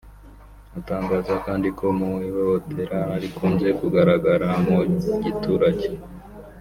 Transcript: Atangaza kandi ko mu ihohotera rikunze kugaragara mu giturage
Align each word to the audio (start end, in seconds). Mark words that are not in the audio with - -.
Atangaza 0.79 1.33
kandi 1.45 1.67
ko 1.77 1.85
mu 1.99 2.11
ihohotera 2.27 2.99
rikunze 3.21 3.67
kugaragara 3.79 4.49
mu 4.65 4.77
giturage 5.25 5.87